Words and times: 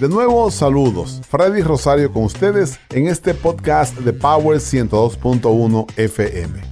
De 0.00 0.08
nuevo, 0.08 0.50
saludos. 0.50 1.20
Freddy 1.28 1.60
Rosario 1.60 2.10
con 2.10 2.24
ustedes 2.24 2.80
en 2.88 3.06
este 3.06 3.34
podcast 3.34 3.94
de 3.98 4.14
Power 4.14 4.56
102.1 4.56 5.86
FM. 5.94 6.69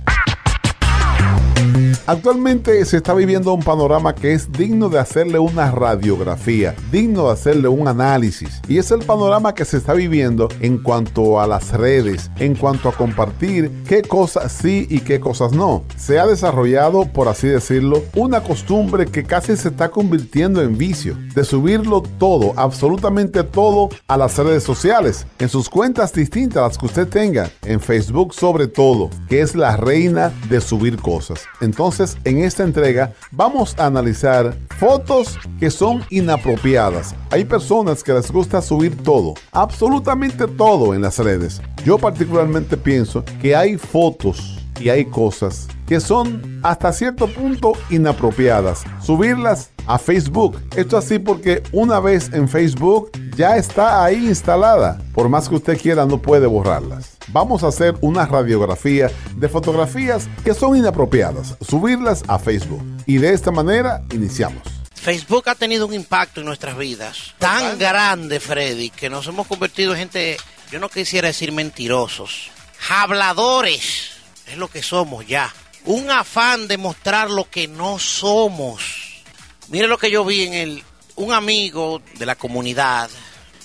Actualmente 2.09 2.83
se 2.87 2.97
está 2.97 3.13
viviendo 3.13 3.53
un 3.53 3.63
panorama 3.63 4.15
que 4.15 4.33
es 4.33 4.51
digno 4.51 4.89
de 4.89 4.99
hacerle 4.99 5.39
una 5.39 5.71
radiografía, 5.71 6.75
digno 6.91 7.27
de 7.27 7.35
hacerle 7.35 7.69
un 7.69 7.87
análisis. 7.87 8.63
Y 8.67 8.79
es 8.79 8.91
el 8.93 9.01
panorama 9.01 9.55
que 9.55 9.67
se 9.67 9.77
está 9.77 9.93
viviendo 9.93 10.49
en 10.61 10.79
cuanto 10.79 11.39
a 11.39 11.47
las 11.47 11.71
redes, 11.73 12.31
en 12.39 12.55
cuanto 12.55 12.89
a 12.89 12.93
compartir 12.93 13.71
qué 13.87 14.01
cosas 14.01 14.53
sí 14.53 14.87
y 14.89 15.01
qué 15.01 15.21
cosas 15.21 15.53
no. 15.53 15.85
Se 15.99 16.19
ha 16.19 16.27
desarrollado, 16.27 17.05
por 17.13 17.29
así 17.29 17.47
decirlo, 17.47 18.03
una 18.15 18.43
costumbre 18.43 19.05
que 19.05 19.25
casi 19.25 19.55
se 19.59 19.69
está 19.69 19.91
convirtiendo 19.91 20.63
en 20.63 20.79
vicio, 20.79 21.15
de 21.35 21.45
subirlo 21.45 22.03
todo, 22.19 22.55
absolutamente 22.57 23.45
todo, 23.45 23.91
a 24.07 24.17
las 24.17 24.39
redes 24.39 24.63
sociales, 24.63 25.27
en 25.39 25.51
sus 25.51 25.69
cuentas 25.69 26.15
distintas 26.15 26.63
las 26.63 26.79
que 26.79 26.87
usted 26.87 27.07
tenga, 27.07 27.51
en 27.67 27.81
Facebook 27.81 28.33
sobre 28.33 28.67
todo, 28.67 29.11
que 29.29 29.43
es 29.43 29.55
la 29.55 29.77
reina 29.77 30.33
de 30.49 30.63
subir 30.63 30.97
cosas. 30.97 31.43
Entonces, 31.61 31.98
en 32.25 32.39
esta 32.39 32.63
entrega 32.63 33.13
vamos 33.33 33.75
a 33.79 33.87
analizar 33.87 34.57
fotos 34.79 35.39
que 35.59 35.71
son 35.71 36.05
inapropiadas. 36.11 37.15
Hay 37.31 37.45
personas 37.45 38.05
que 38.05 38.13
les 38.13 38.31
gusta 38.31 38.63
subir 38.63 38.97
todo, 39.03 39.35
absolutamente 39.53 40.47
todo 40.47 40.95
en 40.95 41.03
las 41.03 41.19
redes. 41.19 41.61
Yo 41.85 41.99
particularmente 41.99 42.77
pienso 42.77 43.25
que 43.41 43.57
hay 43.57 43.77
fotos 43.77 44.59
y 44.81 44.91
hay 44.91 45.05
cosas 45.05 45.67
que 45.87 45.99
son 46.01 46.61
hasta 46.63 46.93
cierto 46.93 47.27
punto 47.27 47.73
inapropiadas. 47.91 48.85
Subirlas 49.03 49.71
a 49.87 49.99
Facebook. 49.99 50.57
Esto 50.77 50.97
así 50.97 51.19
porque 51.19 51.63
una 51.73 51.99
vez 51.99 52.31
en 52.33 52.49
Facebook 52.49 53.11
ya 53.39 53.57
está 53.57 54.05
ahí 54.05 54.27
instalada. 54.27 55.01
Por 55.15 55.29
más 55.29 55.49
que 55.49 55.55
usted 55.55 55.81
quiera 55.81 56.05
no 56.05 56.21
puede 56.21 56.49
borrarlas. 56.49 57.17
Vamos 57.29 57.63
a 57.63 57.69
hacer 57.69 57.95
una 58.01 58.27
radiografía 58.27 59.13
de 59.37 59.49
fotografías 59.49 60.29
que 60.45 60.55
son 60.55 60.77
inapropiadas. 60.77 61.55
Subirlas 61.61 62.25
a 62.27 62.41
Facebook. 62.41 62.83
Y 63.07 63.19
de 63.19 63.33
esta 63.33 63.53
manera 63.53 64.03
iniciamos. 64.13 64.63
Facebook 64.93 65.49
ha 65.49 65.55
tenido 65.55 65.87
un 65.87 65.95
impacto 65.95 66.41
en 66.41 66.47
nuestras 66.47 66.77
vidas 66.77 67.35
tan 67.39 67.79
grande, 67.79 68.41
Freddy, 68.41 68.91
que 68.91 69.09
nos 69.09 69.29
hemos 69.29 69.47
convertido 69.47 69.93
en 69.93 70.01
gente, 70.01 70.37
yo 70.73 70.81
no 70.81 70.89
quisiera 70.89 71.29
decir 71.29 71.53
mentirosos, 71.53 72.51
habladores, 72.91 74.11
es 74.49 74.57
lo 74.57 74.67
que 74.67 74.83
somos 74.83 75.25
ya. 75.29 75.55
Un 75.85 76.11
afán 76.11 76.67
de 76.67 76.77
mostrar 76.77 77.31
lo 77.31 77.49
que 77.49 77.69
no 77.69 78.01
somos. 78.01 79.23
Mire 79.69 79.87
lo 79.87 79.97
que 79.97 80.11
yo 80.11 80.25
vi 80.25 80.43
en 80.43 80.55
el, 80.55 80.83
un 81.15 81.33
amigo 81.33 82.03
de 82.19 82.27
la 82.27 82.35
comunidad 82.35 83.09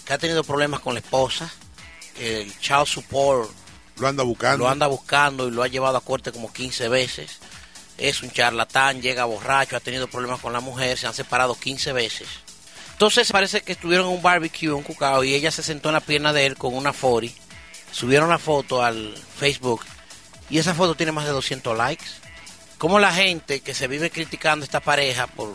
que 0.06 0.14
ha 0.14 0.18
tenido 0.18 0.44
problemas 0.44 0.80
con 0.80 0.94
la 0.94 1.00
esposa, 1.00 1.52
el 2.20 2.58
child 2.59 2.86
support 2.86 3.50
lo 3.98 4.08
anda 4.08 4.23
buscando. 4.23 4.66
Lo 4.66 4.70
anda 4.70 4.88
buscando 4.88 5.48
y 5.48 5.52
lo 5.52 5.64
ha 5.64 5.68
llevado 5.68 5.98
a 5.98 6.02
corte 6.02 6.32
como 6.32 6.52
15 6.52 6.90
veces. 6.90 7.40
Es 7.98 8.23
un 8.23 8.32
charlatán, 8.32 9.02
llega 9.02 9.26
borracho, 9.26 9.78
ha 9.78 9.80
tenido 9.80 10.08
problemas 10.08 10.40
con 10.40 10.52
la 10.52 10.60
mujer, 10.60 10.98
se 10.98 11.06
han 11.06 11.14
separado 11.14 11.56
15 11.56 11.94
veces. 11.94 12.28
Entonces 12.94 13.32
parece 13.32 13.62
que 13.62 13.73
estuvieron 13.73 14.08
en 14.08 14.14
un 14.14 14.22
barbecue, 14.22 14.72
un 14.72 14.84
cucao, 14.84 15.23
y 15.23 15.34
ella 15.34 15.52
se 15.52 15.64
sentó 15.64 15.90
en 15.90 15.94
la 15.94 16.00
pierna 16.00 16.34
de 16.34 16.45
él 16.45 16.58
con 16.58 16.73
una 16.73 16.94
fori. 16.94 17.34
Subieron 17.92 18.30
la 18.30 18.40
foto 18.40 18.84
al 18.84 19.16
Facebook 19.38 19.82
y 20.50 20.58
esa 20.58 20.73
foto 20.73 20.95
tiene 20.95 21.12
más 21.12 21.26
de 21.26 21.32
200 21.32 21.78
likes. 21.78 22.06
Como 22.80 23.00
la 23.00 23.14
gente 23.14 23.62
que 23.62 23.76
se 23.76 23.88
vive 23.88 24.10
criticando 24.10 24.64
a 24.64 24.66
esta 24.66 24.80
pareja 24.80 25.28
por, 25.28 25.54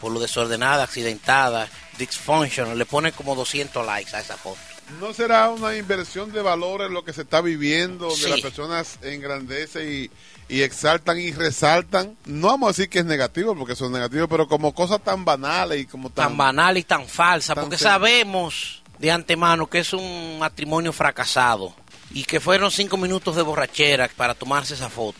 por 0.00 0.12
lo 0.12 0.20
desordenada, 0.20 0.84
accidentada, 0.84 1.68
dysfunction, 1.96 2.76
le 2.76 2.86
pone 2.86 3.12
como 3.12 3.34
200 3.34 3.84
likes 3.84 4.14
a 4.14 4.20
esa 4.20 4.36
foto. 4.36 4.58
¿No 5.00 5.14
será 5.14 5.50
una 5.50 5.76
inversión 5.76 6.30
de 6.32 6.42
valores 6.42 6.90
lo 6.90 7.04
que 7.04 7.12
se 7.12 7.22
está 7.22 7.40
viviendo, 7.40 8.08
donde 8.08 8.28
las 8.28 8.40
personas 8.40 8.98
engrandecen 9.02 10.10
y, 10.48 10.54
y, 10.54 10.60
exaltan 10.60 11.18
y 11.18 11.32
resaltan? 11.32 12.16
No 12.26 12.48
vamos 12.48 12.68
a 12.68 12.70
decir 12.72 12.90
que 12.90 12.98
es 12.98 13.04
negativo, 13.04 13.56
porque 13.56 13.74
son 13.74 13.92
negativos, 13.92 14.28
pero 14.28 14.46
como 14.46 14.74
cosas 14.74 15.02
tan 15.02 15.24
banales 15.24 15.80
y 15.80 15.86
como 15.86 16.10
tan... 16.10 16.28
Tan 16.28 16.36
banales 16.36 16.82
y 16.82 16.84
tan 16.84 17.08
falsas, 17.08 17.56
porque 17.56 17.78
sabemos 17.78 18.82
de 18.98 19.10
antemano 19.10 19.68
que 19.68 19.78
es 19.78 19.92
un 19.92 20.38
matrimonio 20.38 20.92
fracasado 20.92 21.74
y 22.10 22.24
que 22.24 22.40
fueron 22.40 22.70
cinco 22.70 22.96
minutos 22.96 23.36
de 23.36 23.42
borrachera 23.42 24.10
para 24.14 24.34
tomarse 24.34 24.74
esa 24.74 24.90
foto. 24.90 25.18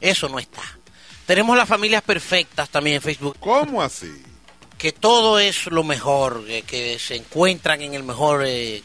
Eso 0.00 0.28
no 0.28 0.38
está. 0.38 0.62
Tenemos 1.26 1.56
las 1.56 1.68
familias 1.68 2.02
perfectas 2.02 2.68
también 2.68 2.96
en 2.96 3.02
Facebook. 3.02 3.36
¿Cómo 3.40 3.80
así? 3.80 4.22
Que 4.82 4.90
todo 4.90 5.38
es 5.38 5.66
lo 5.66 5.84
mejor, 5.84 6.44
que, 6.66 6.98
se 6.98 7.14
encuentran 7.14 7.82
en 7.82 7.94
el 7.94 8.02
mejor 8.02 8.42
eh, 8.44 8.82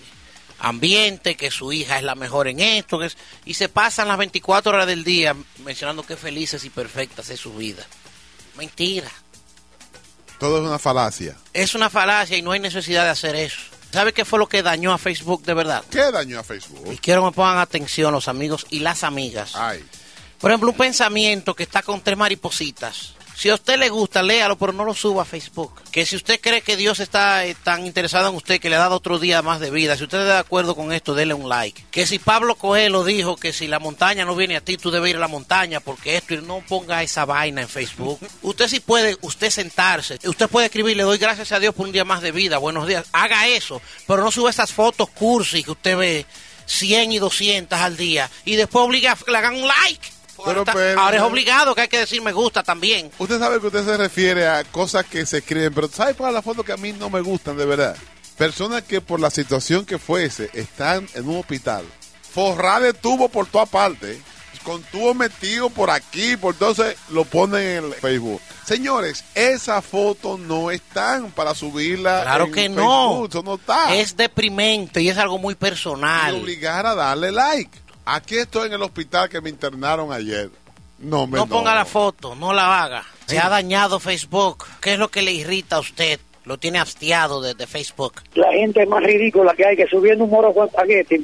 ambiente, 0.60 1.36
que 1.36 1.50
su 1.50 1.74
hija 1.74 1.98
es 1.98 2.04
la 2.04 2.14
mejor 2.14 2.48
en 2.48 2.60
esto, 2.60 3.00
que 3.00 3.10
y 3.46 3.56
se 3.56 3.68
pasan 3.68 4.08
las 4.08 4.20
24 4.20 4.74
horas 4.74 4.86
del 4.86 5.04
día 5.04 5.36
mencionando 5.66 6.04
qué 6.04 6.16
felices 6.16 6.64
y 6.66 6.70
perfectas 6.70 7.32
es 7.32 7.40
su 7.40 7.52
vida. 7.56 7.84
Mentira. 8.56 9.10
Todo 10.40 10.60
es 10.60 10.68
una 10.68 10.78
falacia. 10.78 11.36
Es 11.52 11.74
una 11.74 11.90
falacia 11.90 12.38
y 12.38 12.44
no 12.44 12.52
hay 12.52 12.60
necesidad 12.60 13.04
de 13.06 13.10
hacer 13.10 13.36
eso. 13.36 13.58
¿Sabe 13.92 14.14
qué 14.14 14.24
fue 14.24 14.38
lo 14.38 14.48
que 14.48 14.62
dañó 14.62 14.94
a 14.94 15.00
Facebook 15.00 15.42
de 15.46 15.56
verdad? 15.56 15.84
¿Qué 15.90 16.12
dañó 16.12 16.40
a 16.40 16.44
Facebook? 16.44 16.94
Y 16.94 16.98
quiero 17.00 17.24
que 17.24 17.30
me 17.30 17.32
pongan 17.32 17.58
atención 17.58 18.12
los 18.12 18.28
amigos 18.28 18.68
y 18.70 18.82
las 18.82 19.04
amigas. 19.04 19.56
Ay. 19.56 19.84
Por 20.40 20.52
ejemplo, 20.52 20.70
un 20.70 20.78
pensamiento 20.78 21.56
que 21.56 21.64
está 21.64 21.82
con 21.82 22.02
tres 22.02 22.16
maripositas 22.16 23.17
si 23.38 23.50
a 23.50 23.54
usted 23.54 23.78
le 23.78 23.90
gusta, 23.90 24.24
léalo, 24.24 24.58
pero 24.58 24.74
no 24.74 24.84
lo 24.84 24.96
suba 24.96 25.22
a 25.22 25.26
Facebook. 25.26 25.72
Que 25.92 26.08
si 26.08 26.16
usted 26.16 26.42
cree 26.42 26.62
que 26.62 26.76
Dios 26.76 27.00
está 27.00 27.46
eh, 27.46 27.56
tan 27.64 27.86
interesado 27.86 28.30
en 28.30 28.36
usted 28.36 28.60
que 28.60 28.68
le 28.68 28.78
ha 28.78 28.80
dado 28.80 28.96
otro 28.96 29.20
día 29.20 29.44
más 29.44 29.60
de 29.60 29.70
vida, 29.70 29.96
si 29.96 30.06
usted 30.06 30.22
está 30.22 30.34
de 30.34 30.40
acuerdo 30.40 30.76
con 30.76 30.92
esto, 30.92 31.14
déle 31.14 31.36
un 31.36 31.48
like. 31.48 31.86
Que 31.92 32.08
si 32.08 32.18
Pablo 32.18 32.56
Coelho 32.56 33.04
dijo 33.04 33.36
que 33.36 33.54
si 33.54 33.68
la 33.68 33.78
montaña 33.78 34.26
no 34.26 34.36
viene 34.36 34.58
a 34.58 34.62
ti, 34.62 34.78
tú 34.78 34.90
debes 34.90 35.12
ir 35.12 35.18
a 35.18 35.20
la 35.20 35.28
montaña, 35.28 35.82
porque 35.82 36.18
esto, 36.18 36.34
y 36.34 36.38
no 36.38 36.64
ponga 36.68 37.04
esa 37.04 37.26
vaina 37.26 37.62
en 37.62 37.70
Facebook. 37.70 38.20
Usted 38.42 38.68
sí 38.68 38.80
puede, 38.80 39.16
usted 39.22 39.52
sentarse, 39.52 40.18
usted 40.24 40.48
puede 40.48 40.66
escribir, 40.66 40.98
le 40.98 41.04
doy 41.04 41.20
gracias 41.20 41.52
a 41.52 41.60
Dios 41.60 41.76
por 41.76 41.86
un 41.86 41.92
día 41.92 42.06
más 42.06 42.24
de 42.24 42.32
vida, 42.32 42.58
buenos 42.58 42.88
días. 42.88 43.06
Haga 43.12 43.48
eso, 43.48 43.84
pero 44.08 44.24
no 44.24 44.32
suba 44.32 44.50
esas 44.50 44.74
fotos 44.74 45.12
cursi 45.12 45.62
que 45.64 45.72
usted 45.72 45.96
ve 45.96 46.26
100 46.66 47.12
y 47.12 47.20
200 47.20 47.80
al 47.80 47.98
día 47.98 48.32
y 48.46 48.56
después 48.56 48.84
obliga 48.84 49.12
a 49.12 49.16
que 49.16 49.32
le 49.32 49.38
hagan 49.38 49.56
un 49.56 49.68
like. 49.68 50.17
Pero, 50.46 50.64
ahora 50.98 51.18
es 51.18 51.24
obligado 51.24 51.74
que 51.74 51.82
hay 51.82 51.88
que 51.88 52.00
decir 52.00 52.22
me 52.22 52.32
gusta 52.32 52.64
también. 52.64 53.12
Usted 53.18 53.40
sabe 53.40 53.60
que 53.60 53.68
usted 53.68 53.86
se 53.86 53.98
refiere 53.98 54.48
a 54.48 54.64
cosas 54.64 55.06
que 55.06 55.26
se 55.26 55.40
escriben, 55.40 55.74
pero 55.74 55.88
¿sabe 55.88 56.14
cuál 56.14 56.30
es 56.30 56.36
la 56.36 56.42
foto 56.42 56.64
que 56.64 56.72
a 56.72 56.78
mí 56.78 56.94
no 56.94 57.10
me 57.10 57.22
gustan 57.22 57.58
de 57.58 57.66
verdad? 57.66 57.96
Personas 58.38 58.84
que 58.84 59.02
por 59.02 59.20
la 59.20 59.32
situación 59.32 59.86
que 59.86 59.98
fuese 59.98 60.50
están 60.54 61.08
en 61.16 61.28
un 61.28 61.40
hospital, 61.40 61.84
forrada 62.22 62.82
de 62.82 62.94
tubo 62.94 63.30
por 63.30 63.48
toda 63.48 63.66
parte, 63.66 64.22
con 64.68 64.84
tubo 64.84 65.14
metido 65.14 65.70
por 65.70 65.90
aquí, 65.90 66.36
por 66.36 66.54
entonces 66.54 66.98
lo 67.10 67.24
ponen 67.24 67.86
en 67.86 67.94
Facebook. 67.94 68.42
Señores, 68.66 69.24
esa 69.34 69.82
foto 69.82 70.38
no 70.38 70.72
están 70.72 71.32
para 71.32 71.56
subirla. 71.56 72.24
Claro 72.24 72.52
que 72.52 72.68
no. 72.68 73.30
no 73.46 73.56
está. 73.56 73.96
Es 73.96 74.18
deprimente 74.18 75.02
y 75.02 75.08
es 75.08 75.18
algo 75.18 75.38
muy 75.38 75.56
personal. 75.56 76.36
Y 76.36 76.42
obligar 76.42 76.86
a 76.86 76.96
darle 76.96 77.32
like. 77.32 77.80
Aquí 78.10 78.38
estoy 78.38 78.68
en 78.68 78.74
el 78.74 78.82
hospital 78.82 79.28
que 79.28 79.42
me 79.42 79.50
internaron 79.50 80.14
ayer. 80.14 80.50
No, 80.98 81.28
me 81.28 81.38
no 81.38 81.46
ponga 81.46 81.76
la 81.76 81.84
foto, 81.84 82.36
no 82.36 82.54
la 82.54 82.82
haga. 82.82 83.04
Se 83.26 83.38
ha 83.38 83.50
dañado 83.50 84.00
Facebook. 84.00 84.64
¿Qué 84.80 84.94
es 84.94 85.00
lo 85.00 85.10
que 85.10 85.22
le 85.22 85.34
irrita 85.34 85.76
a 85.76 85.80
usted? 85.82 86.18
Lo 86.46 86.58
tiene 86.58 86.80
hastiado 86.80 87.42
desde 87.42 87.68
Facebook. 87.68 88.14
La 88.34 88.50
gente 88.54 88.84
es 88.84 88.88
más 88.88 89.04
ridícula 89.04 89.54
que 89.54 89.66
hay 89.66 89.76
que 89.76 89.86
subiendo 89.88 90.24
un 90.24 90.30
moro 90.30 90.54
con 90.54 90.68
espagueti. 90.68 91.18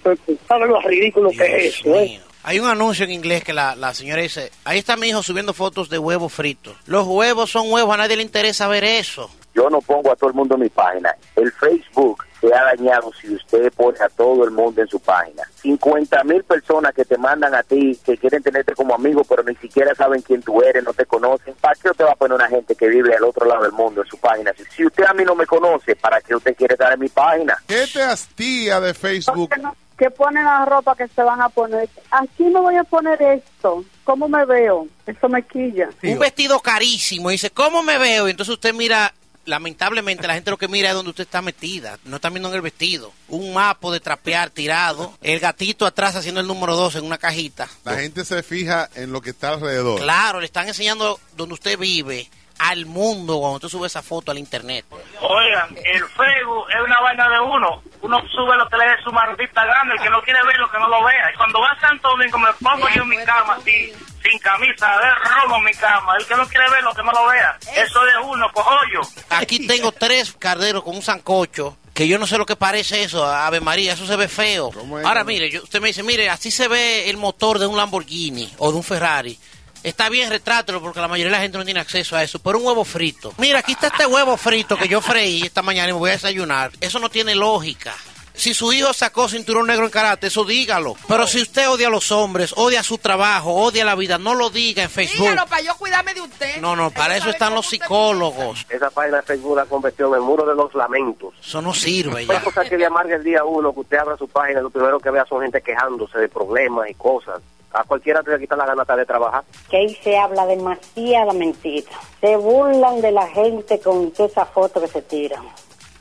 ¿Sabe 0.46 0.68
lo 0.68 0.82
ridículo 0.82 1.30
que 1.32 1.68
es 1.68 1.80
eso? 1.80 1.96
Eh? 1.96 2.20
Hay 2.44 2.60
un 2.60 2.68
anuncio 2.68 3.06
en 3.06 3.12
inglés 3.12 3.46
que 3.46 3.54
la, 3.54 3.78
la, 3.78 3.94
señora 3.94 4.22
dice, 4.22 4.52
ahí 4.66 4.80
está 4.80 4.98
mi 4.98 5.08
hijo 5.08 5.24
subiendo 5.24 5.54
fotos 5.54 5.90
de 5.90 5.98
huevos 5.98 6.34
fritos. 6.34 6.76
Los 6.86 7.08
huevos 7.08 7.50
son 7.50 7.72
huevos, 7.72 7.94
a 7.94 7.98
nadie 7.98 8.18
le 8.18 8.24
interesa 8.24 8.68
ver 8.68 8.84
eso. 8.84 9.32
Yo 9.56 9.70
no 9.70 9.80
pongo 9.80 10.12
a 10.12 10.18
todo 10.18 10.32
el 10.32 10.36
mundo 10.36 10.56
en 10.56 10.64
mi 10.64 10.70
página. 10.70 11.16
El 11.38 11.50
Facebook 11.53 12.26
se 12.43 12.53
ha 12.53 12.63
dañado 12.63 13.09
si 13.22 13.34
usted 13.34 13.72
pone 13.72 13.97
a 14.03 14.09
todo 14.09 14.43
el 14.43 14.51
mundo 14.51 14.81
en 14.81 14.87
su 14.90 14.99
página. 14.99 15.43
50 15.61 16.23
mil 16.25 16.43
personas 16.43 16.93
que 16.93 17.05
te 17.05 17.17
mandan 17.17 17.55
a 17.55 17.63
ti, 17.63 17.97
que 18.03 18.17
quieren 18.17 18.43
tenerte 18.43 18.75
como 18.75 18.93
amigo, 18.93 19.23
pero 19.23 19.43
ni 19.43 19.55
siquiera 19.55 19.95
saben 19.95 20.22
quién 20.22 20.41
tú 20.41 20.61
eres, 20.61 20.84
no 20.84 20.93
te 20.93 21.05
conocen. 21.05 21.53
¿Para 21.61 21.75
qué 21.75 21.90
usted 21.90 22.03
va 22.03 22.11
a 22.11 22.16
poner 22.16 22.35
una 22.35 22.49
gente 22.49 22.75
que 22.75 22.87
vive 22.90 23.16
al 23.16 23.23
otro 23.23 23.45
lado 23.45 23.63
del 23.63 23.72
mundo 23.72 24.01
en 24.01 24.07
su 24.07 24.17
página? 24.17 24.51
Si 24.75 24.85
usted 24.85 25.05
a 25.05 25.13
mí 25.13 25.23
no 25.23 25.35
me 25.35 25.45
conoce, 25.45 25.95
¿para 25.95 26.19
qué 26.19 26.35
usted 26.35 26.53
quiere 26.55 26.73
estar 26.73 26.91
en 26.91 26.99
mi 26.99 27.07
página? 27.07 27.57
¿Qué 27.66 27.85
te 27.91 28.03
hastía 28.03 28.81
de 28.81 28.93
Facebook? 28.93 29.49
que 29.97 30.09
ponen 30.09 30.43
la 30.43 30.66
ropa 30.66 30.95
que 30.95 31.07
se 31.07 31.22
van 31.22 31.40
a 31.40 31.49
poner. 31.49 31.87
Aquí 32.09 32.43
me 32.45 32.59
voy 32.59 32.75
a 32.75 32.84
poner 32.84 33.22
esto. 33.22 33.85
¿Cómo 34.03 34.28
me 34.28 34.43
veo? 34.43 34.87
Eso 35.05 35.29
me 35.29 35.43
quilla. 35.43 35.87
Un 36.01 36.19
vestido 36.19 36.59
carísimo. 36.59 37.29
Dice, 37.29 37.51
¿cómo 37.51 37.84
me 37.84 37.99
veo? 37.99 38.28
Y 38.28 38.31
entonces 38.31 38.53
usted 38.53 38.73
mira 38.73 39.13
lamentablemente 39.45 40.28
la 40.28 40.34
gente 40.35 40.51
lo 40.51 40.57
que 40.57 40.67
mira 40.67 40.90
es 40.90 40.95
donde 40.95 41.09
usted 41.09 41.23
está 41.23 41.41
metida, 41.41 41.99
no 42.05 42.17
está 42.17 42.29
viendo 42.29 42.49
en 42.49 42.55
el 42.55 42.61
vestido. 42.61 43.11
Un 43.28 43.53
mapo 43.53 43.91
de 43.91 43.99
trapear 43.99 44.49
tirado, 44.49 45.17
el 45.22 45.40
gatito 45.40 45.85
atrás 45.85 46.16
haciendo 46.16 46.41
el 46.41 46.47
número 46.47 46.75
dos 46.75 46.95
en 46.95 47.05
una 47.05 47.17
cajita. 47.17 47.69
La 47.84 47.95
gente 47.95 48.25
se 48.25 48.43
fija 48.43 48.90
en 48.95 49.11
lo 49.11 49.22
que 49.22 49.31
está 49.31 49.49
alrededor. 49.49 49.99
Claro, 49.99 50.40
le 50.40 50.45
están 50.45 50.67
enseñando 50.67 51.19
donde 51.35 51.53
usted 51.53 51.78
vive 51.78 52.29
al 52.70 52.86
mundo 52.86 53.40
cuando 53.40 53.56
usted 53.58 53.70
sube 53.70 53.88
esa 53.88 54.02
foto 54.02 54.32
al 54.32 54.38
internet. 54.38 54.86
Oigan, 55.22 55.76
el 55.84 56.04
Facebook 56.06 56.66
es 56.70 56.82
una 56.86 57.02
vaina 57.02 57.30
de 57.30 57.40
uno. 57.40 57.82
Uno 58.02 58.22
sube 58.30 58.56
lo 58.58 58.68
que 58.70 58.78
le 58.78 58.86
dé 58.86 58.96
su 59.04 59.12
maldita 59.12 59.66
gana. 59.66 59.94
El 59.94 60.02
que 60.02 60.10
no 60.10 60.22
quiere 60.22 60.40
ver 60.46 60.58
lo 60.58 60.70
que 60.72 60.78
no 60.80 60.88
lo 60.88 61.04
vea. 61.04 61.32
Y 61.34 61.38
cuando 61.38 61.60
va 61.60 61.70
a 61.72 61.80
Santo 61.80 62.10
Domingo 62.10 62.38
me 62.40 62.50
pongo 62.62 62.88
yo 62.96 63.04
en 63.04 63.10
mi 63.10 63.18
cama 63.26 63.56
así, 63.60 63.92
sin 64.22 64.40
camisa, 64.40 64.94
a 64.94 64.98
ver 64.98 65.14
robo 65.42 65.58
en 65.58 65.64
mi 65.66 65.74
cama. 65.74 66.16
El 66.20 66.26
que 66.26 66.36
no 66.36 66.48
quiere 66.48 66.70
ver 66.70 66.84
lo 66.84 66.94
que 66.94 67.04
no 67.04 67.12
lo 67.12 67.28
vea. 67.28 67.58
Eso 67.76 68.00
de 68.04 68.18
uno, 68.26 68.50
cojollo. 68.54 69.02
Aquí 69.30 69.68
tengo 69.68 69.92
tres 69.92 70.34
carderos 70.40 70.84
con 70.84 70.96
un 70.96 71.02
sancocho. 71.02 71.78
Que 71.94 72.08
yo 72.08 72.18
no 72.18 72.26
sé 72.26 72.38
lo 72.40 72.46
que 72.48 72.56
parece 72.56 73.04
eso, 73.04 73.24
Ave 73.24 73.60
María, 73.62 73.94
eso 73.94 74.08
se 74.08 74.16
ve 74.16 74.28
feo. 74.28 74.72
es? 75.00 75.06
Ahora 75.06 75.24
mire, 75.24 75.52
yo- 75.52 75.62
usted 75.62 75.80
me 75.80 75.90
dice, 75.90 76.02
mire, 76.02 76.28
así 76.30 76.50
se 76.50 76.68
ve 76.68 77.08
el 77.10 77.18
motor 77.18 77.60
de 77.60 77.68
un 77.68 77.78
Lamborghini 77.78 78.52
o 78.58 78.72
de 78.72 78.78
un 78.78 78.84
Ferrari. 78.84 79.38
Está 79.84 80.09
bien, 80.09 80.30
retrátelo 80.30 80.82
porque 80.82 81.00
la 81.02 81.08
mayoría 81.08 81.32
de 81.32 81.38
la 81.38 81.41
gente 81.44 81.58
no 81.58 81.66
tiene 81.66 81.80
acceso 81.82 82.16
a 82.16 82.24
eso. 82.24 82.40
Pero 82.40 82.58
un 82.59 82.66
huevo 82.66 82.85
frito. 82.85 83.34
Mira, 83.38 83.59
aquí 83.59 83.74
está 83.74 83.88
este 83.88 84.06
huevo 84.06 84.38
frito 84.38 84.78
que 84.78 84.88
yo 84.88 85.02
freí 85.02 85.44
esta 85.44 85.62
mañana 85.62 85.90
y 85.90 85.94
me 85.94 86.00
voy 86.00 86.09
a 86.12 86.14
desayunar. 86.14 86.72
Eso 86.80 87.00
no 87.00 87.09
tiene 87.09 87.35
lógica. 87.35 87.94
Si 88.35 88.56
su 88.56 88.74
hijo 88.74 88.94
sacó 88.94 89.30
cinturón 89.30 89.68
negro 89.68 89.85
en 89.85 89.91
karate, 89.91 90.26
eso 90.28 90.44
dígalo. 90.44 90.96
Pero 91.08 91.28
si 91.28 91.40
usted 91.41 91.70
odia 91.70 91.88
a 91.88 91.91
los 91.91 92.12
hombres, 92.12 92.52
odia 92.58 92.82
su 92.82 92.97
trabajo, 92.97 93.53
odia 93.53 93.85
la 93.85 93.94
vida, 93.94 94.18
no 94.18 94.34
lo 94.34 94.50
diga 94.50 94.82
en 94.82 94.90
Facebook. 94.90 95.30
Dígalo 95.30 95.46
para 95.46 95.62
yo 95.62 95.76
cuidarme 95.76 96.16
de 96.16 96.22
usted. 96.22 96.58
No, 96.59 96.76
no, 96.76 96.90
para 96.90 97.16
eso 97.16 97.29
están 97.29 97.53
los 97.53 97.68
psicólogos. 97.68 98.66
Esa 98.70 98.90
página 98.90 99.18
de 99.18 99.24
Facebook 99.24 99.56
la 99.56 99.66
convirtió 99.66 100.08
en 100.08 100.16
el 100.16 100.22
muro 100.22 100.46
de 100.47 100.56
los 100.56 100.74
lamentos. 100.74 101.36
Eso 101.46 101.62
no 101.62 101.76
sirve 101.76 102.24
Una 102.24 102.34
ya. 102.34 102.41
cosa 102.41 102.66
que 102.66 102.76
le 102.76 102.88
amarga 102.88 103.16
el 103.16 103.24
día 103.24 103.44
uno, 103.44 103.72
que 103.72 103.82
usted 103.82 103.97
abra 103.97 104.18
su 104.18 104.28
página, 104.28 104.62
lo 104.62 104.72
primero 104.72 105.00
que 105.00 105.12
vea 105.12 105.26
son 105.29 105.41
gente 105.44 105.62
quejándose 105.62 106.18
de 106.18 106.28
problemas 106.28 106.90
y 106.90 106.96
cosas. 106.96 107.40
A 107.73 107.84
cualquiera 107.84 108.22
te 108.22 108.40
quita 108.40 108.55
la 108.55 108.66
gana 108.66 108.84
de 108.84 109.05
trabajar. 109.05 109.43
que 109.70 109.78
ahí 109.78 109.96
se 109.96 110.17
habla 110.17 110.46
demasiada 110.46 111.34
mentira. 111.34 111.91
Se 112.22 112.37
burlan 112.37 113.02
de 113.02 113.11
la 113.11 113.28
gente 113.28 113.79
con 113.79 114.14
esa 114.17 114.46
foto 114.46 114.79
que 114.79 114.87
se 114.87 115.02
tiran. 115.02 115.43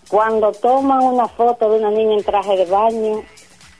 Cuando 0.08 0.52
toman 0.52 1.02
una 1.02 1.26
foto 1.26 1.70
de 1.70 1.78
una 1.78 1.90
niña 1.90 2.18
en 2.18 2.24
traje 2.24 2.56
de 2.56 2.66
baño, 2.66 3.22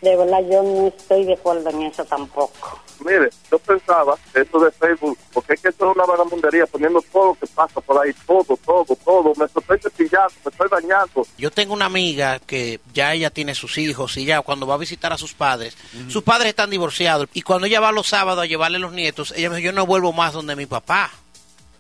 de 0.01 0.17
verdad 0.17 0.41
yo 0.51 0.63
no 0.63 0.87
estoy 0.87 1.25
de 1.25 1.35
acuerdo 1.35 1.69
en 1.71 1.83
eso 1.83 2.05
tampoco. 2.07 2.82
Mire, 3.05 3.31
yo 3.51 3.59
pensaba 3.59 4.15
eso 4.35 4.61
de 4.61 4.71
Facebook, 4.73 5.19
porque 5.33 5.55
es 5.55 5.61
que 5.61 5.69
esto 5.69 5.91
es 5.91 5.97
una 5.97 6.05
vagabundería, 6.07 6.67
poniendo 6.67 7.03
todo 7.13 7.29
lo 7.29 7.35
que 7.35 7.47
pasa 7.49 7.81
por 7.81 8.03
ahí, 8.05 8.13
todo, 8.27 8.57
todo, 8.65 8.85
todo. 9.05 9.33
Me 9.37 9.45
estoy 9.47 9.79
cepillando, 9.79 10.33
me 10.45 10.51
estoy 10.51 10.69
dañando. 10.71 11.27
Yo 11.39 11.51
tengo 11.51 11.75
una 11.75 11.87
amiga 11.87 12.39
que 12.39 12.81
ya 12.95 13.13
ella 13.15 13.31
tiene 13.31 13.55
sus 13.55 13.79
hijos 13.79 14.17
y 14.17 14.25
ya 14.25 14.43
cuando 14.43 14.67
va 14.67 14.75
a 14.75 14.79
visitar 14.79 15.13
a 15.13 15.19
sus 15.19 15.35
padres, 15.35 15.77
sus 16.09 16.23
padres 16.23 16.49
están 16.51 16.71
divorciados 16.71 17.29
y 17.33 17.43
cuando 17.43 17.67
ella 17.67 17.81
va 17.81 17.93
los 17.93 18.09
sábados 18.09 18.43
a 18.43 18.47
llevarle 18.47 18.79
los 18.79 18.93
nietos, 18.93 19.33
ella 19.37 19.51
me 19.51 19.57
dice, 19.57 19.67
yo 19.67 19.73
no 19.73 19.87
vuelvo 19.87 20.13
más 20.13 20.33
donde 20.33 20.57
mi 20.57 20.67
papá. 20.67 21.11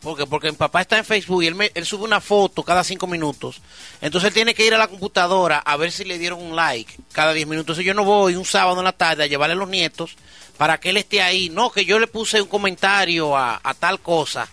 Porque, 0.03 0.27
porque 0.27 0.51
mi 0.51 0.57
papá 0.57 0.81
está 0.81 0.99
en 0.99 1.05
Facebook 1.05 1.45
y 1.45 1.47
él, 1.47 1.55
me- 1.55 1.71
él 1.75 1.87
sube 1.87 2.03
una 2.03 2.21
foto 2.21 2.65
cada 2.65 2.83
cinco 2.83 3.07
minutos. 3.07 3.63
Entonces 4.01 4.27
él 4.29 4.35
tiene 4.35 4.53
que 4.53 4.67
ir 4.67 4.75
a 4.75 4.79
la 4.79 4.89
computadora 4.89 5.59
a 5.61 5.77
ver 5.77 5.93
si 5.93 6.03
le 6.05 6.19
dieron 6.19 6.43
un 6.43 6.57
like 6.57 6.93
cada 7.13 7.33
diez 7.33 7.47
minutos. 7.47 7.67
Entonces 7.67 7.85
yo 7.85 7.95
no 7.95 8.03
voy 8.05 8.35
un 8.35 8.45
sábado 8.45 8.79
en 8.79 8.85
la 8.85 8.91
tarde 8.93 9.23
a 9.23 9.27
llevarle 9.29 9.55
los 9.55 9.69
nietos 9.69 10.17
para 10.63 10.79
que 10.79 10.91
él 10.91 10.97
esté 10.97 11.21
ahí. 11.21 11.49
No, 11.49 11.73
que 11.73 11.85
yo 11.85 11.99
le 11.99 12.07
puse 12.07 12.41
un 12.41 12.47
comentario 12.47 13.37
a, 13.37 13.61
a 13.65 13.75
tal 13.75 13.99
cosa. 13.99 14.47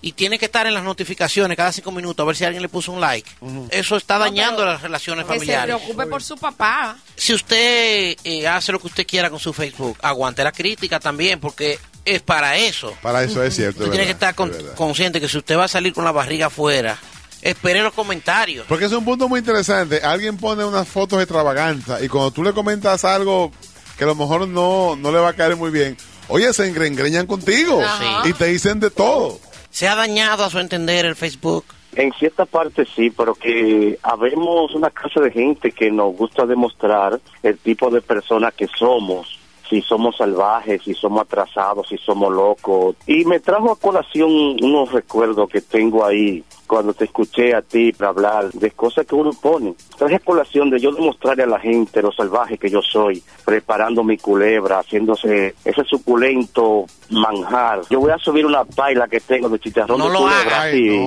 Y 0.00 0.12
tiene 0.12 0.38
que 0.38 0.44
estar 0.44 0.64
en 0.64 0.74
las 0.74 0.84
notificaciones 0.84 1.56
cada 1.56 1.72
cinco 1.72 1.90
minutos 1.90 2.22
a 2.22 2.26
ver 2.28 2.36
si 2.36 2.44
alguien 2.44 2.62
le 2.62 2.68
puso 2.68 2.92
un 2.92 3.00
like. 3.00 3.28
Eso 3.70 3.96
está 3.96 4.16
dañando 4.16 4.64
las 4.64 4.80
relaciones 4.80 5.24
Que 5.24 5.32
se 5.32 5.38
familiares. 5.40 5.74
preocupe 5.74 6.06
por 6.06 6.22
su 6.22 6.36
papá. 6.36 6.96
Si 7.16 7.34
usted 7.34 8.16
eh, 8.22 8.46
hace 8.46 8.70
lo 8.70 8.78
que 8.78 8.86
usted 8.86 9.04
quiera 9.04 9.28
con 9.28 9.40
su 9.40 9.52
Facebook, 9.52 9.98
aguante 10.02 10.44
la 10.44 10.52
crítica 10.52 11.00
también, 11.00 11.40
porque 11.40 11.80
es 12.04 12.22
para 12.22 12.56
eso. 12.56 12.96
Para 13.02 13.24
eso 13.24 13.42
es 13.42 13.56
cierto. 13.56 13.80
Usted 13.80 13.90
tiene 13.90 14.06
que 14.06 14.12
estar 14.12 14.36
con- 14.36 14.50
es 14.50 14.58
verdad. 14.58 14.74
consciente 14.76 15.20
que 15.20 15.28
si 15.28 15.38
usted 15.38 15.56
va 15.58 15.64
a 15.64 15.68
salir 15.68 15.92
con 15.92 16.04
la 16.04 16.12
barriga 16.12 16.46
afuera, 16.46 16.96
espere 17.42 17.82
los 17.82 17.92
comentarios. 17.92 18.66
Porque 18.68 18.84
es 18.84 18.92
un 18.92 19.04
punto 19.04 19.28
muy 19.28 19.40
interesante. 19.40 19.96
Alguien 20.04 20.36
pone 20.36 20.64
unas 20.64 20.86
fotos 20.86 21.20
extravagantes 21.20 22.00
y 22.04 22.08
cuando 22.08 22.30
tú 22.30 22.44
le 22.44 22.52
comentas 22.52 23.04
algo 23.04 23.50
que 23.96 24.04
a 24.04 24.06
lo 24.06 24.14
mejor 24.14 24.46
no, 24.48 24.96
no 24.96 25.12
le 25.12 25.18
va 25.18 25.30
a 25.30 25.32
caer 25.32 25.56
muy 25.56 25.70
bien, 25.70 25.96
oye, 26.28 26.52
se 26.52 26.66
engreñan 26.66 27.26
contigo 27.26 27.80
y 28.24 28.32
te 28.32 28.46
dicen 28.46 28.80
de 28.80 28.90
todo. 28.90 29.38
¿Se 29.70 29.88
ha 29.88 29.94
dañado 29.94 30.44
a 30.44 30.50
su 30.50 30.58
entender 30.58 31.04
el 31.06 31.16
Facebook? 31.16 31.64
En 31.94 32.12
cierta 32.12 32.44
parte 32.44 32.86
sí, 32.94 33.10
pero 33.10 33.34
que 33.34 33.98
habemos 34.02 34.74
una 34.74 34.90
clase 34.90 35.20
de 35.20 35.30
gente 35.30 35.72
que 35.72 35.90
nos 35.90 36.14
gusta 36.14 36.44
demostrar 36.44 37.20
el 37.42 37.58
tipo 37.58 37.90
de 37.90 38.02
persona 38.02 38.50
que 38.50 38.68
somos, 38.78 39.38
si 39.68 39.80
somos 39.80 40.16
salvajes, 40.16 40.82
si 40.82 40.92
somos 40.94 41.22
atrasados, 41.22 41.88
si 41.88 41.96
somos 41.96 42.32
locos. 42.32 42.96
Y 43.06 43.24
me 43.24 43.40
trajo 43.40 43.72
a 43.72 43.78
colación 43.78 44.30
unos 44.62 44.92
recuerdos 44.92 45.48
que 45.48 45.62
tengo 45.62 46.04
ahí 46.04 46.44
cuando 46.66 46.92
te 46.94 47.04
escuché 47.04 47.54
a 47.54 47.62
ti 47.62 47.92
hablar 48.00 48.50
de 48.52 48.70
cosas 48.72 49.06
que 49.06 49.14
uno 49.14 49.30
pone. 49.32 49.74
Traje 49.96 50.16
a 50.16 50.18
colación 50.20 50.70
de 50.70 50.80
yo 50.80 50.92
demostrarle 50.92 51.44
a 51.44 51.46
la 51.46 51.58
gente 51.60 52.02
lo 52.02 52.12
salvaje 52.12 52.58
que 52.58 52.68
yo 52.70 52.80
soy, 52.82 53.22
preparando 53.44 54.02
mi 54.04 54.16
culebra, 54.18 54.80
haciéndose 54.80 55.54
ese 55.64 55.84
suculento 55.84 56.86
manjar. 57.10 57.82
Yo 57.90 58.00
voy 58.00 58.10
a 58.10 58.18
subir 58.18 58.44
una 58.46 58.64
paila 58.64 59.08
que 59.08 59.20
tengo 59.20 59.48
de 59.48 59.58
chicharrón 59.58 59.98
No 59.98 60.06
de 60.08 60.12
lo 60.12 60.18
culebra. 60.20 60.62
haga. 60.62 60.72
sí. 60.72 61.00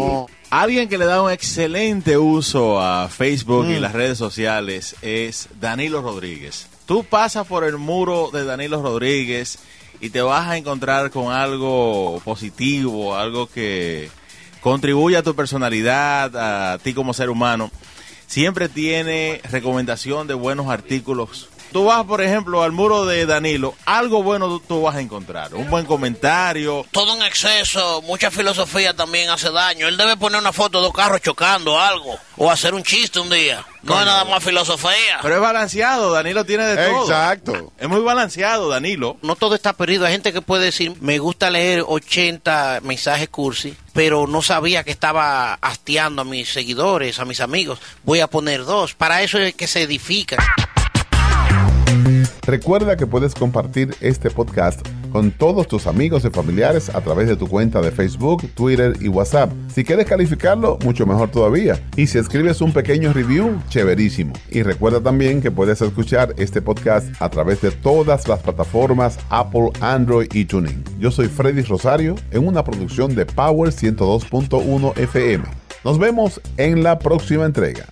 Alguien 0.51 0.89
que 0.89 0.97
le 0.97 1.05
da 1.05 1.21
un 1.21 1.29
excelente 1.29 2.17
uso 2.17 2.79
a 2.81 3.07
Facebook 3.07 3.67
y 3.67 3.79
las 3.79 3.93
redes 3.93 4.17
sociales 4.17 4.95
es 5.03 5.47
Danilo 5.59 6.01
Rodríguez. 6.01 6.67
Tú 6.87 7.03
pasas 7.03 7.45
por 7.45 7.63
el 7.63 7.77
muro 7.77 8.31
de 8.33 8.43
Danilo 8.45 8.81
Rodríguez 8.81 9.59
y 10.01 10.09
te 10.09 10.21
vas 10.23 10.47
a 10.47 10.57
encontrar 10.57 11.11
con 11.11 11.31
algo 11.31 12.19
positivo, 12.25 13.15
algo 13.15 13.45
que 13.45 14.09
contribuye 14.61 15.17
a 15.17 15.23
tu 15.23 15.35
personalidad, 15.35 16.73
a 16.73 16.77
ti 16.79 16.93
como 16.93 17.13
ser 17.13 17.29
humano. 17.29 17.71
Siempre 18.27 18.69
tiene 18.69 19.41
recomendación 19.49 20.27
de 20.27 20.35
buenos 20.35 20.67
artículos. 20.67 21.49
Tú 21.71 21.85
vas, 21.85 22.05
por 22.05 22.21
ejemplo, 22.21 22.63
al 22.63 22.71
muro 22.71 23.05
de 23.05 23.25
Danilo, 23.25 23.75
algo 23.85 24.23
bueno 24.23 24.47
tú, 24.47 24.59
tú 24.59 24.81
vas 24.81 24.95
a 24.95 25.01
encontrar. 25.01 25.53
Un 25.53 25.69
buen 25.69 25.85
comentario, 25.85 26.85
Todo 26.91 27.15
en 27.15 27.23
exceso, 27.23 28.01
mucha 28.03 28.31
filosofía 28.31 28.95
también 28.95 29.29
hace 29.29 29.51
daño. 29.51 29.87
Él 29.87 29.97
debe 29.97 30.17
poner 30.17 30.39
una 30.39 30.53
foto 30.53 30.79
de 30.79 30.85
dos 30.85 30.93
carros 30.93 31.21
chocando 31.21 31.79
algo. 31.79 32.17
O 32.37 32.49
hacer 32.49 32.73
un 32.73 32.83
chiste 32.83 33.19
un 33.19 33.29
día. 33.29 33.65
No 33.83 33.99
es 33.99 34.05
nada 34.05 34.25
más 34.25 34.43
filosofía. 34.43 35.19
Pero 35.21 35.35
es 35.35 35.41
balanceado, 35.41 36.11
Danilo 36.11 36.45
tiene 36.45 36.65
de 36.65 36.89
todo. 36.89 37.03
Exacto. 37.03 37.73
Es 37.77 37.87
muy 37.87 38.01
balanceado, 38.01 38.69
Danilo. 38.69 39.17
No 39.21 39.35
todo 39.35 39.55
está 39.55 39.73
perdido. 39.73 40.05
Hay 40.05 40.11
gente 40.11 40.33
que 40.33 40.41
puede 40.41 40.65
decir, 40.65 40.95
me 41.01 41.17
gusta 41.19 41.49
leer 41.49 41.83
80 41.87 42.79
mensajes 42.83 43.29
cursi, 43.29 43.75
pero 43.93 44.27
no 44.27 44.41
sabía 44.41 44.83
que 44.83 44.91
estaba 44.91 45.53
hastiando 45.55 46.21
a 46.21 46.25
mis 46.25 46.51
seguidores, 46.51 47.19
a 47.19 47.25
mis 47.25 47.39
amigos. 47.39 47.79
Voy 48.03 48.19
a 48.19 48.27
poner 48.27 48.65
dos. 48.65 48.95
Para 48.95 49.21
eso 49.21 49.37
es 49.37 49.53
que 49.53 49.67
se 49.67 49.83
edifica. 49.83 50.37
Recuerda 52.49 52.97
que 52.97 53.05
puedes 53.05 53.35
compartir 53.35 53.93
este 54.01 54.31
podcast 54.31 54.81
con 55.11 55.29
todos 55.29 55.67
tus 55.67 55.85
amigos 55.85 56.25
y 56.25 56.31
familiares 56.31 56.89
a 56.89 56.99
través 56.99 57.27
de 57.27 57.35
tu 57.35 57.47
cuenta 57.47 57.79
de 57.79 57.91
Facebook, 57.91 58.49
Twitter 58.55 58.95
y 58.99 59.07
WhatsApp. 59.07 59.51
Si 59.71 59.83
quieres 59.83 60.07
calificarlo, 60.07 60.79
mucho 60.83 61.05
mejor 61.05 61.29
todavía. 61.29 61.79
Y 61.95 62.07
si 62.07 62.17
escribes 62.17 62.59
un 62.61 62.73
pequeño 62.73 63.13
review, 63.13 63.61
chéverísimo. 63.69 64.33
Y 64.49 64.63
recuerda 64.63 64.99
también 64.99 65.43
que 65.43 65.51
puedes 65.51 65.79
escuchar 65.79 66.33
este 66.37 66.59
podcast 66.59 67.09
a 67.21 67.29
través 67.29 67.61
de 67.61 67.69
todas 67.69 68.27
las 68.27 68.39
plataformas 68.39 69.19
Apple, 69.29 69.69
Android 69.79 70.29
y 70.33 70.45
Tuning. 70.45 70.83
Yo 70.97 71.11
soy 71.11 71.27
Freddy 71.27 71.61
Rosario 71.61 72.15
en 72.31 72.47
una 72.47 72.63
producción 72.63 73.13
de 73.13 73.27
Power 73.27 73.71
102.1 73.71 74.97
FM. 74.97 75.43
Nos 75.85 75.99
vemos 75.99 76.41
en 76.57 76.81
la 76.81 76.97
próxima 76.97 77.45
entrega. 77.45 77.85